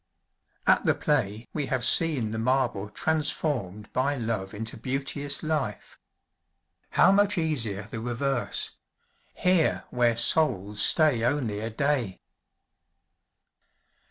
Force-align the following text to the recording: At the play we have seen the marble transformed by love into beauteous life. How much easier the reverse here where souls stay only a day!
At 0.65 0.83
the 0.83 0.95
play 0.95 1.47
we 1.53 1.67
have 1.67 1.85
seen 1.85 2.31
the 2.31 2.39
marble 2.39 2.89
transformed 2.89 3.93
by 3.93 4.15
love 4.15 4.51
into 4.51 4.75
beauteous 4.75 5.43
life. 5.43 5.99
How 6.89 7.11
much 7.11 7.37
easier 7.37 7.83
the 7.83 7.99
reverse 7.99 8.71
here 9.35 9.83
where 9.91 10.17
souls 10.17 10.81
stay 10.81 11.23
only 11.23 11.59
a 11.59 11.69
day! 11.69 12.19